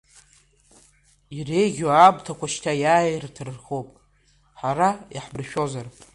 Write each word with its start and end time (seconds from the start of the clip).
Иреиӷьу 1.37 1.89
аамҭақәа 1.91 2.47
шьҭа 2.53 2.73
иааир 2.83 3.23
рҭахуп, 3.27 3.89
ҳара 4.59 4.89
иаҳмыршәозар… 5.15 5.87